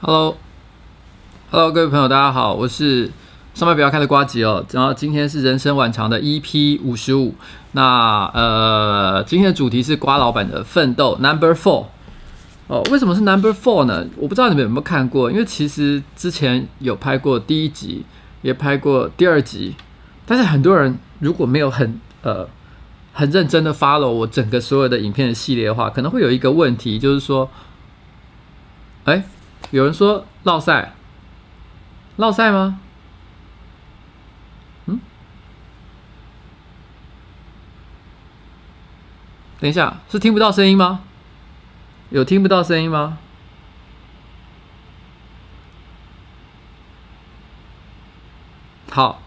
[0.00, 3.10] Hello，Hello，各位朋友，大家好，我是
[3.52, 4.64] 上班不要看的瓜吉哦。
[4.70, 7.34] 然后今天是人生晚长的 EP 五十五。
[7.72, 11.86] 那呃，今天的主题是瓜老板的奋斗 Number Four。
[12.68, 14.06] 哦，为什么是 Number Four 呢？
[14.18, 18.06] 我不知道你们有没有看过，因为其实之前有拍过第一集，
[18.42, 19.74] 也拍过第二集。
[20.24, 22.48] 但是很多人如果没有很呃
[23.12, 27.50] 很认真的 follow 我整个所有的影片的系列的话，可能会有一个问题，就是说，
[29.02, 29.24] 哎。
[29.70, 30.94] 有人说烙赛，
[32.16, 32.80] 烙赛吗？
[34.86, 34.98] 嗯？
[39.60, 41.04] 等一下，是听不到声音吗？
[42.08, 43.18] 有听不到声音吗？
[48.90, 49.20] 好，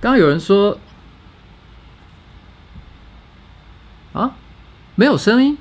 [0.00, 0.78] 刚刚有人说，
[4.12, 4.36] 啊，
[4.94, 5.58] 没有声音。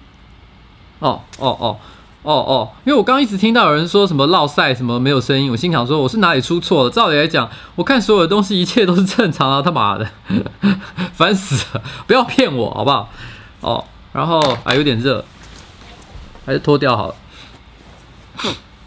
[0.99, 1.57] 哦哦。
[1.59, 1.79] 哦
[2.23, 6.89] 哦哦，因为我刚一直听到有人说什么落赛什么没有声音，我心想说我是哪里出错了？
[6.89, 9.61] 照理来讲，我看所有的东西一切都是正常啊！
[9.61, 10.09] 他妈的，
[11.13, 11.83] 烦死了！
[12.05, 13.09] 不要骗我好不好？
[13.61, 15.23] 哦，然后啊有点热，
[16.45, 17.15] 还是脱掉好了。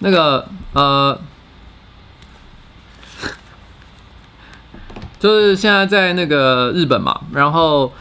[0.00, 1.18] 那个呃，
[5.18, 7.92] 就是现在在那个日本嘛，然后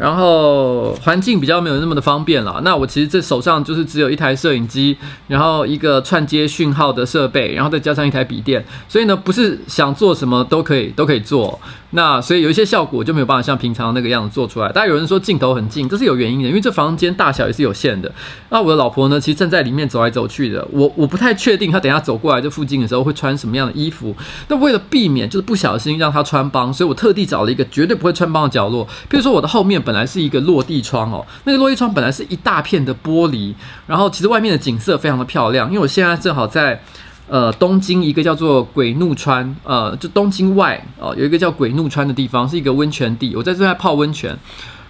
[0.00, 2.58] 然后环境比较没有那么的方便了。
[2.64, 4.96] 那我其实这手上就是只有一台摄影机，
[5.28, 11.60] 然后一个串接讯号的设备，然后再加上一台笔电，所以呢，不是想做什么都可以都可以做。
[11.92, 14.68] 那所以有一些效果就没有办法像平常那个样子做出来。
[14.68, 18.10] 大家有人说镜头很近，这是有原因的，因为这房间大小也是有限的。
[18.48, 24.14] 那我的老婆呢，其实正在里面走来走去的，我我不太确定她等下走过来这附近的时候会穿什么样的衣服。
[24.46, 33.52] 那为了避免就是不小心让她穿帮，所以我特地找了一个绝对不会穿帮的角落，比如说我的后面本来是一个落地窗哦，那个落地窗本来是一大片的玻璃，
[33.88, 36.80] 然后其实外面的景色非常的漂亮，因为我现在正好在
[37.26, 44.38] 呃东京一个叫做鬼怒川，呃就东京外哦有一个叫鬼怒川的地方，是一个温泉地，我在这在泡温泉，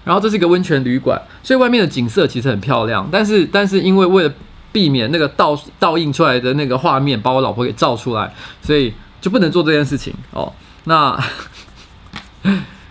[0.04, 4.34] 然后这是一个温泉旅馆，所以外面的景色其实很漂亮，但是但是因为为了
[4.70, 8.30] 避免那个倒倒映出来的那个画面把我老婆给照出来，
[8.60, 8.92] 所以
[9.22, 10.52] 就不能做这件事情哦，
[10.84, 11.18] 那。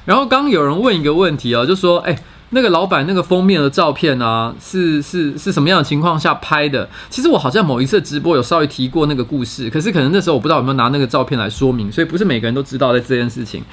[0.09, 2.19] 然后刚刚有人问一个问题哦，就说：“哎，
[2.49, 13.63] 那个老板那个封面的照片啊，是是是什么样的情况下拍的？”其实我好像某一次直播有稍微提过那个故事，可是可能那时候我不知道有没有拿那个照片来说明，所以不是每个人都知道在这件事情。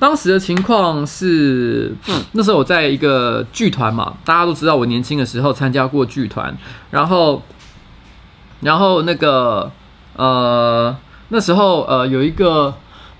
[0.00, 1.94] 当时的情况是，
[2.32, 6.52] 那时候我在一个剧团嘛，大家都知道我年轻的时候参加过剧团，
[6.90, 7.40] 然后，
[8.62, 9.70] 然后那个
[10.16, 10.96] 呃
[11.28, 12.74] 那时候呃有一个。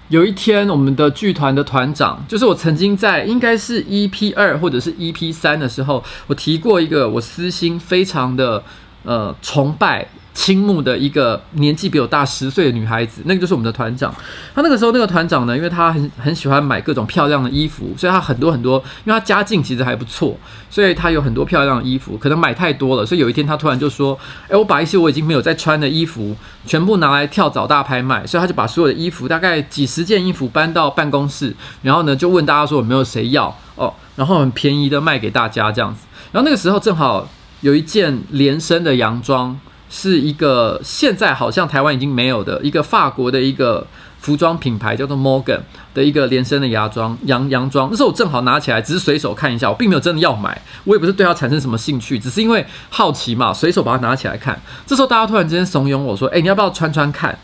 [0.08, 8.62] 有一天，我们的剧团的团长，就是我曾经在应该是一 P 二或者是一 P 三的时候，我提过一个我私心非常的
[9.04, 10.06] 呃崇拜。
[10.34, 14.12] 青木的一个年纪比我大十岁的女孩子，那个就是我们的团长。
[14.52, 20.36] 他那个时候那个团长呢，因为他很很喜欢买各种漂亮的衣服，所以他很多很多，因为他家境其实还不错，
[20.68, 24.18] 所以他有很多漂亮的衣服，可能买太多了，所以有一天他突然就说
[24.50, 26.36] ：“诶，我把一些我已经没有在穿的衣服
[26.66, 36.00] 全部拿来跳蚤大拍卖。”所以他就把所有的衣服，大概几十件衣服搬到办公室，然后呢就问大家说有没有谁要哦，然后很便宜的卖给大家这样子。
[36.32, 37.28] 然后那个时候正好
[37.60, 39.56] 有一件连身的洋装。
[39.96, 43.86] 是一个现在好像台湾已经没有的一个法国的一个
[44.18, 45.60] 服装品牌，叫做 Morgan
[45.94, 47.88] 的一个连身的牙装洋洋装。
[47.92, 54.60] 那时候我正好拿起来，只是随手看一下，我并没有真的要买，我也不是对它产生什么兴趣，只是因为好奇嘛，随手把它拿起来看。
[54.84, 57.38] 这时候大家突然之间怂恿我说：“哎，你要不要穿穿看？”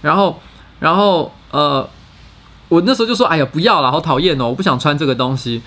[0.00, 0.40] 然后，
[0.78, 1.88] 然后呃，
[2.68, 5.60] 我那时候就说：“哎呀，不要了，好讨厌哦，我不想穿这个东西。”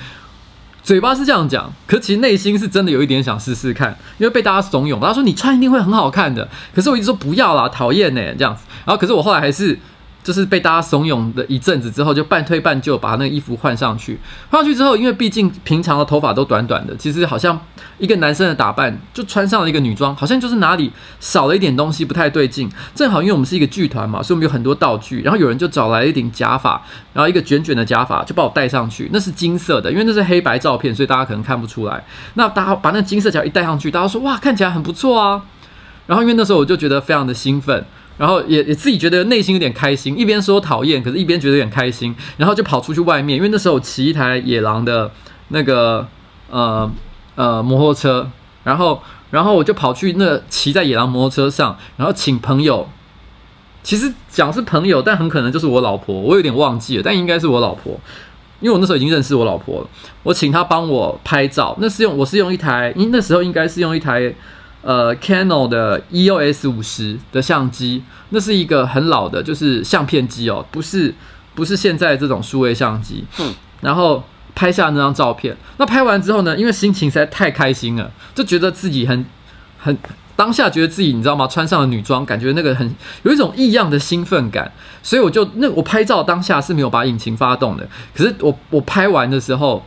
[0.84, 5.00] 嘴巴是这样讲，可其实内心是真的有一点想试试看，因为被大家怂恿。
[5.00, 8.64] 他说你穿一定会很好看的，可是我一直说不要啦，讨厌呢这样子。
[8.86, 9.80] 然后可是我后来还是。
[10.24, 14.18] 就是被大家怂恿的一阵子之后，就半推半就把那个衣服换上去。
[14.50, 17.60] 换上去之后，因为毕竟平常的头发都短短的，其实好像
[17.98, 22.72] 一个男生的打扮就穿上了一个女装，好像就是哪里少了一点东西，不太对劲。
[22.96, 25.22] 正好因为我们是一个剧团嘛，所以我们有很多道具。
[25.22, 26.82] 然后有人就找来一顶假发，
[27.12, 32.04] 然后一个卷卷的假发就把我戴上去，那是金色的，因为那是黑白照片，所以大家可能看不出来。
[32.36, 35.42] 那大家把那金色假一戴上去，大家说哇，看起来很不错啊。
[36.08, 37.86] 然后因为那时候我就觉得非常的兴奋。
[38.16, 45.12] 然后也也自己觉得内心有点开心，一边说讨厌，可是一边觉得有点开心，然后就跑出去外面，因为那时候我骑一台野狼的
[45.48, 46.08] 那个
[46.52, 46.90] 呃
[47.34, 48.30] 呃摩托车，
[48.64, 49.02] 然后
[49.32, 52.88] 然后我就跑去那骑在野狼摩托车上，然后请朋友，
[53.82, 58.00] 其实讲是朋友，但很可能就是我老婆，我有点忘记了，但应该是我老婆，
[58.60, 59.82] 因为我那时候已经认识我老婆。
[59.82, 59.88] 了，
[60.22, 64.32] 我请她帮我拍照，那是用我是用一台，因那时候应该是用一台。
[64.84, 71.16] 呃，Canon 的 EOS 五十的相机，那是一个很老的，就是相片机哦，不是
[71.56, 73.24] 不是现在这种数位相机。
[73.40, 74.22] 嗯，然后
[74.54, 79.26] 拍下那张照片，那拍完之后呢，因为心情实在太开心了，就觉得自己很
[79.80, 79.98] 很
[80.36, 81.48] 当下觉得自己你知道吗？
[81.48, 82.94] 穿上了女装，感觉那个很
[83.24, 84.70] 有一种异样的兴奋感，
[85.02, 89.82] 所以我就那我拍照当下是没有把引擎发动的，可是我我拍完的时候。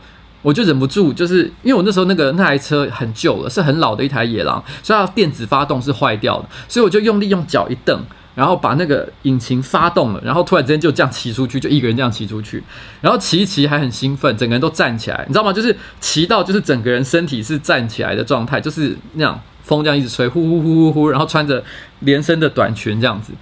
[0.47, 8.01] 我就忍不住，就是因为我那时候那个那台车很旧了，是很老的一台野狼，所以它电子发动是坏掉的，所以我就用力用脚一蹬，
[8.33, 12.63] 然后把那个引擎发动了，然后突然之间就这样骑出去，就一个人这样骑出去，
[13.01, 15.51] 然后骑一骑还很兴奋，整个人都站起来，你知道吗？
[15.51, 21.61] 就是骑到就是整个人身体是站起来的状态，就是那样风这样一直吹，呼呼呼呼呼，然后穿着
[21.99, 23.33] 连身的短裙这样子，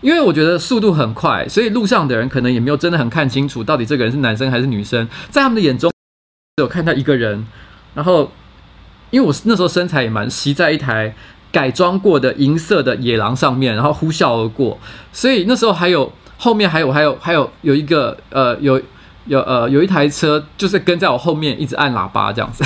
[0.00, 5.93] 因为我觉得速度很快，所以路上的人可能也没有真的很看清楚到底这个人是男生还是女生，在他们的眼中。
[6.56, 7.48] 只有看到一个人，
[7.94, 8.30] 然后
[9.10, 11.12] 因为我那时候身材也蛮，骑在一台
[11.50, 14.78] 改装过的银色的野狼上面，然后呼啸而过，
[15.12, 18.80] 所以那时候还有后面还有还有还有有一个呃有
[19.24, 22.62] 有呃有一台车就是跟在我后面一直按喇叭这样子，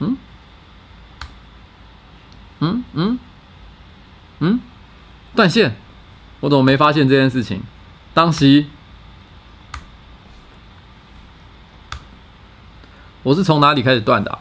[0.00, 0.16] 嗯？
[2.58, 2.84] 嗯？
[2.92, 3.18] 嗯？
[4.40, 4.60] 嗯？
[5.36, 5.76] 断线。
[6.44, 7.62] 我怎么没发现这件事情？
[8.12, 8.66] 当时
[13.22, 14.38] 我是从哪里开始断的？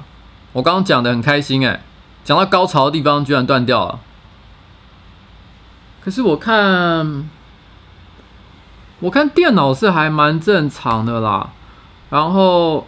[0.51, 1.81] 我刚刚讲的很开心哎，
[2.25, 4.01] 讲到高潮的地方居然断掉了。
[6.03, 7.29] 可是我看，
[8.99, 11.51] 我看电脑是还蛮正常的啦。
[12.09, 12.85] 然后